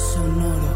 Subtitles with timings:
[0.00, 0.74] Sonoro.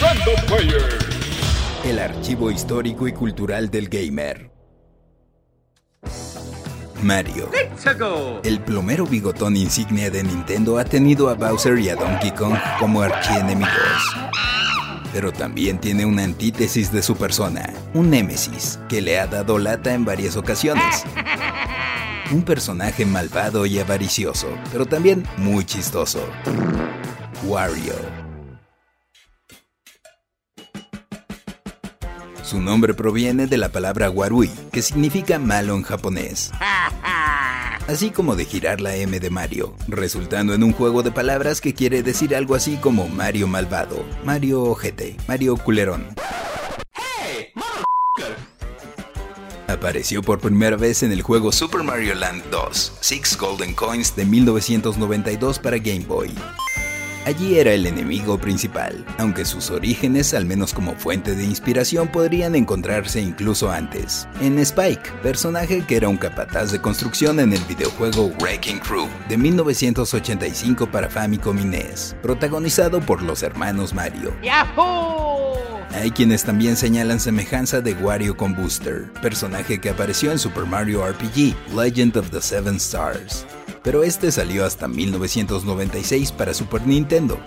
[0.00, 0.98] Random Player.
[1.84, 4.50] El archivo histórico y cultural del gamer.
[7.02, 7.50] Mario.
[8.44, 13.00] El plomero bigotón insignia de Nintendo ha tenido a Bowser y a Donkey Kong como
[13.00, 14.16] archienemigos.
[15.12, 19.94] Pero también tiene una antítesis de su persona, un némesis, que le ha dado lata
[19.94, 21.04] en varias ocasiones.
[22.30, 26.20] Un personaje malvado y avaricioso, pero también muy chistoso.
[27.44, 27.94] Wario.
[32.42, 36.50] Su nombre proviene de la palabra warui, que significa malo en japonés.
[37.86, 41.72] Así como de girar la M de Mario, resultando en un juego de palabras que
[41.72, 46.08] quiere decir algo así como Mario malvado, Mario ojete, Mario culerón.
[49.68, 54.24] Apareció por primera vez en el juego Super Mario Land 2, Six Golden Coins de
[54.24, 56.34] 1992 para Game Boy.
[57.26, 62.54] Allí era el enemigo principal, aunque sus orígenes, al menos como fuente de inspiración, podrían
[62.54, 68.32] encontrarse incluso antes, en Spike, personaje que era un capataz de construcción en el videojuego
[68.40, 74.32] Wrecking Crew de 1985 para Famicom y NES, protagonizado por los hermanos Mario.
[75.98, 81.04] Hay quienes también señalan semejanza de Wario con Booster, personaje que apareció en Super Mario
[81.04, 83.44] RPG, Legend of the Seven Stars,
[83.82, 87.40] pero este salió hasta 1996 para Super Nintendo.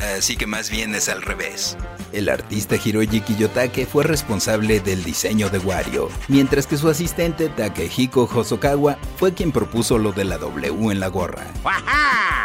[0.00, 1.76] Así que más bien es al revés.
[2.12, 8.24] El artista Hiroji Kiyotake fue responsable del diseño de Wario, mientras que su asistente Takehiko
[8.24, 11.46] Hosokawa fue quien propuso lo de la W en la gorra.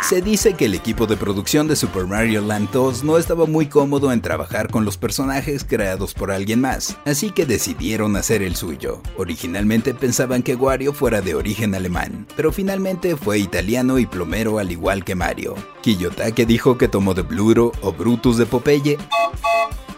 [0.01, 3.66] Se dice que el equipo de producción de Super Mario Land 2 no estaba muy
[3.66, 8.55] cómodo en trabajar con los personajes creados por alguien más, así que decidieron hacer el
[8.55, 9.01] suyo.
[9.17, 14.72] Originalmente pensaban que Wario fuera de origen alemán, pero finalmente fue italiano y plomero al
[14.72, 15.55] igual que Mario.
[15.81, 18.97] Kiyotake dijo que tomó de O Brutus de Popeye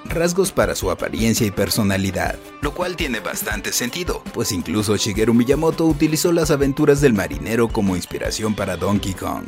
[0.10, 5.86] rasgos para su apariencia y personalidad, lo cual tiene bastante sentido, pues incluso Shigeru Miyamoto
[5.86, 9.46] utilizó las aventuras del marinero como inspiración para Donkey Kong.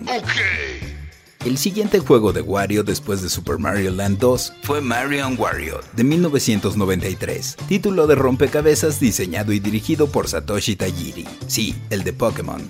[1.45, 6.03] El siguiente juego de Wario después de Super Mario Land 2 fue Mario Wario de
[6.03, 12.61] 1993, título de rompecabezas diseñado y dirigido por Satoshi Tajiri, sí, el de Pokémon.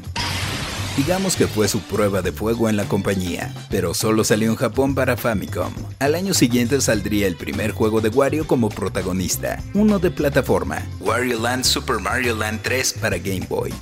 [1.00, 4.96] Digamos que fue su prueba de fuego en la compañía, pero solo salió en Japón
[4.96, 5.72] para Famicom.
[6.00, 11.40] Al año siguiente saldría el primer juego de Wario como protagonista, uno de plataforma, Wario
[11.40, 13.74] Land Super Mario Land 3 para Game Boy.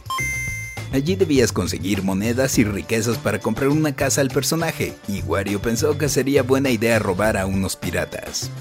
[0.93, 5.97] Allí debías conseguir monedas y riquezas para comprar una casa al personaje, y Wario pensó
[5.97, 8.51] que sería buena idea robar a unos piratas.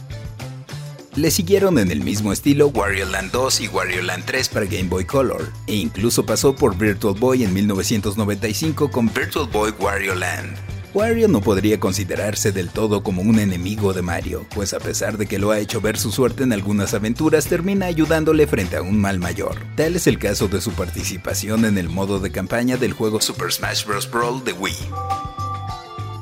[1.16, 4.90] Le siguieron en el mismo estilo Wario Land 2 y Wario Land 3 para Game
[4.90, 10.54] Boy Color, e incluso pasó por Virtual Boy en 1995 con Virtual Boy Wario Land.
[10.92, 15.26] Wario no podría considerarse del todo como un enemigo de Mario, pues a pesar de
[15.26, 19.00] que lo ha hecho ver su suerte en algunas aventuras, termina ayudándole frente a un
[19.00, 19.56] mal mayor.
[19.74, 23.50] Tal es el caso de su participación en el modo de campaña del juego Super
[23.50, 24.10] Smash Bros.
[24.10, 25.25] Brawl de Wii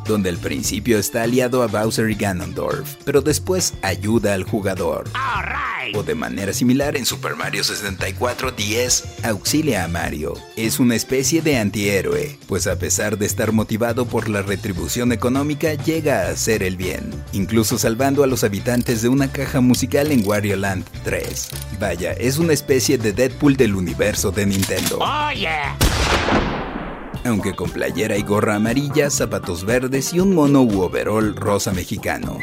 [0.07, 5.09] donde al principio está aliado a Bowser y Ganondorf, pero después ayuda al jugador.
[5.95, 10.35] O de manera similar en Super Mario 64 10 auxilia a Mario.
[10.57, 15.75] Es una especie de antihéroe, pues a pesar de estar motivado por la retribución económica,
[15.75, 20.27] llega a hacer el bien, incluso salvando a los habitantes de una caja musical en
[20.27, 21.49] Wario Land 3.
[21.79, 24.99] Vaya, es una especie de Deadpool del universo de Nintendo
[27.25, 32.39] aunque con playera y gorra amarilla, zapatos verdes y un mono u overol rosa mexicano.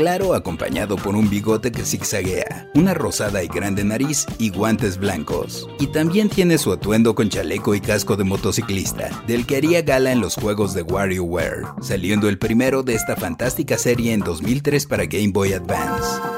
[0.00, 5.68] Claro, acompañado por un bigote que zigzaguea, una rosada y grande nariz y guantes blancos.
[5.78, 10.10] Y también tiene su atuendo con chaleco y casco de motociclista, del que haría gala
[10.10, 15.04] en los juegos de WarioWare, saliendo el primero de esta fantástica serie en 2003 para
[15.04, 16.29] Game Boy Advance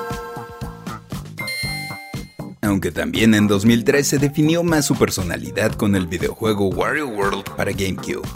[2.72, 7.70] aunque también en 2003 se definió más su personalidad con el videojuego Wario World para
[7.70, 8.26] GameCube.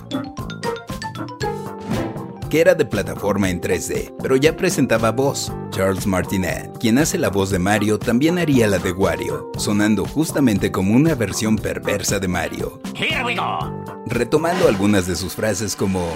[2.50, 5.52] que era de plataforma en 3D, pero ya presentaba voz.
[5.70, 10.70] Charles Martinet, quien hace la voz de Mario, también haría la de Wario, sonando justamente
[10.70, 12.80] como una versión perversa de Mario.
[12.94, 13.58] Here we go.
[14.06, 16.06] Retomando algunas de sus frases como...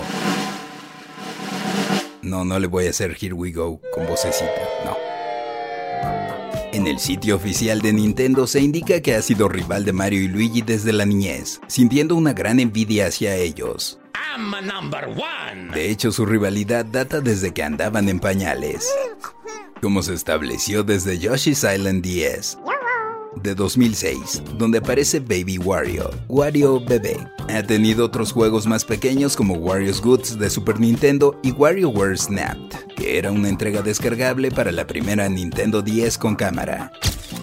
[2.23, 4.47] No, no le voy a hacer Here We Go con vocecita,
[4.85, 5.10] no.
[6.73, 10.29] En el sitio oficial de Nintendo se indica que ha sido rival de Mario y
[10.29, 13.99] Luigi desde la niñez, sintiendo una gran envidia hacia ellos.
[14.15, 15.75] I'm a number one.
[15.75, 18.89] De hecho, su rivalidad data desde que andaban en pañales,
[19.83, 22.59] como se estableció desde Yoshi's Island 10
[23.37, 27.17] de 2006, donde aparece Baby Wario, Wario Bebé.
[27.49, 32.95] Ha tenido otros juegos más pequeños como Wario's Goods de Super Nintendo y WarioWare Snapped,
[32.97, 36.93] que era una entrega descargable para la primera Nintendo 10 con cámara.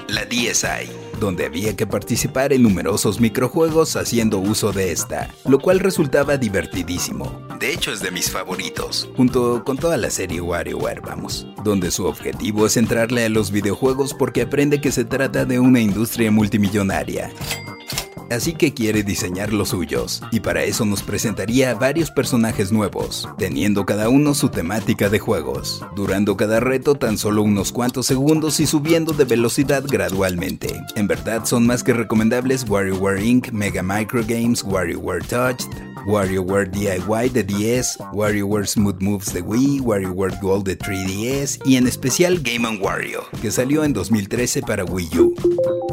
[0.07, 0.89] La DSi,
[1.19, 7.47] donde había que participar en numerosos microjuegos haciendo uso de esta, lo cual resultaba divertidísimo.
[7.59, 12.06] De hecho es de mis favoritos, junto con toda la serie WarioWare, vamos, donde su
[12.06, 17.31] objetivo es entrarle a los videojuegos porque aprende que se trata de una industria multimillonaria.
[18.30, 23.86] Así que quiere diseñar los suyos, y para eso nos presentaría varios personajes nuevos, teniendo
[23.86, 28.68] cada uno su temática de juegos, durando cada reto tan solo unos cuantos segundos y
[28.68, 30.82] subiendo de velocidad gradualmente.
[30.96, 35.68] En verdad son más que recomendables WarioWare Inc., Mega Micro Games, WarioWare Touched,
[36.08, 41.88] WarioWare DIY de 10, WarioWare Smooth Moves de Wii, WarioWare Gold de 3DS y en
[41.88, 45.87] especial Game⁇ Wario, que salió en 2013 para Wii U.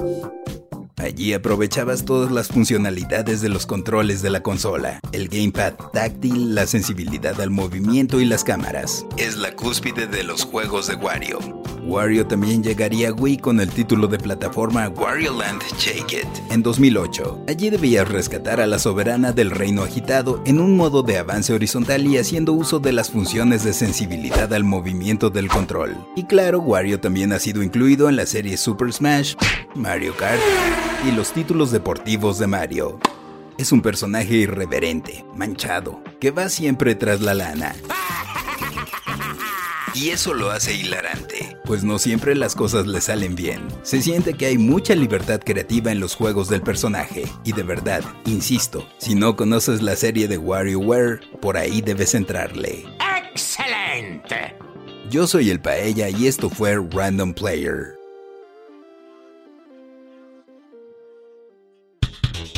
[1.04, 6.66] Allí aprovechabas todas las funcionalidades de los controles de la consola, el gamepad táctil, la
[6.66, 9.04] sensibilidad al movimiento y las cámaras.
[9.18, 11.40] Es la cúspide de los juegos de Wario.
[11.86, 16.62] Wario también llegaría a Wii con el título de plataforma Wario Land Shake It en
[16.62, 17.44] 2008.
[17.46, 22.06] Allí debías rescatar a la soberana del reino agitado en un modo de avance horizontal
[22.06, 25.96] y haciendo uso de las funciones de sensibilidad al movimiento del control.
[26.16, 29.34] Y claro, Wario también ha sido incluido en la serie Super Smash,
[29.74, 30.40] Mario Kart
[31.06, 32.98] y los títulos deportivos de Mario.
[33.58, 37.74] Es un personaje irreverente, manchado, que va siempre tras la lana.
[39.94, 43.66] Y eso lo hace hilarante, pues no siempre las cosas le salen bien.
[43.82, 48.02] Se siente que hay mucha libertad creativa en los juegos del personaje, y de verdad,
[48.26, 52.84] insisto, si no conoces la serie de WarioWare, por ahí debes entrarle.
[53.32, 54.56] Excelente.
[55.10, 58.03] Yo soy el Paella y esto fue Random Player.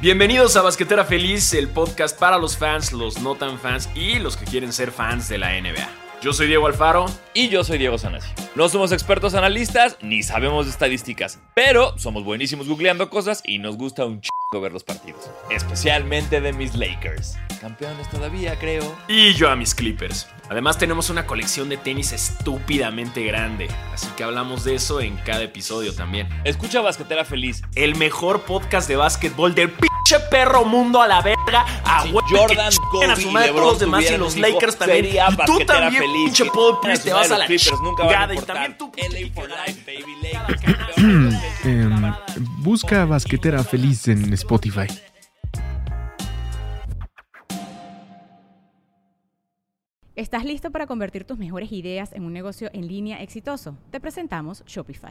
[0.00, 4.36] Bienvenidos a Basquetera Feliz, el podcast para los fans, los no tan fans y los
[4.36, 5.88] que quieren ser fans de la NBA.
[6.22, 7.06] Yo soy Diego Alfaro.
[7.34, 8.28] Y yo soy Diego Sanasi.
[8.54, 13.76] No somos expertos analistas ni sabemos de estadísticas, pero somos buenísimos googleando cosas y nos
[13.76, 15.30] gusta un chingo ver los partidos.
[15.50, 17.36] Especialmente de mis Lakers.
[17.60, 18.96] Campeones todavía, creo.
[19.08, 20.28] Y yo a mis Clippers.
[20.48, 25.42] Además tenemos una colección de tenis estúpidamente grande, así que hablamos de eso en cada
[25.42, 26.28] episodio también.
[26.44, 27.62] Escucha Basquetera Feliz.
[27.74, 29.70] El mejor podcast de básquetbol del
[30.08, 31.64] pinche perro mundo a la verga.
[31.84, 34.46] A Si huevo, Jordan, Kobe a su madre y todos los demás y los hijo,
[34.48, 35.04] Lakers también.
[35.04, 36.24] sería Y tú también, Feliz.
[36.24, 38.34] pinche Paul Pierce, te vas a la chingada.
[38.34, 41.64] Y también tú, LA for life, baby, Lakers.
[41.64, 42.14] Em,
[42.58, 44.86] busca Basquetera Feliz en Spotify.
[50.16, 53.76] ¿Estás listo para convertir tus mejores ideas en un negocio en línea exitoso?
[53.90, 55.10] Te presentamos Shopify.